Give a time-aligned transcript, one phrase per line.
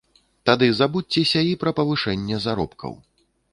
[0.49, 2.99] Тады забудзьцеся і пра павышэнне заробкаў.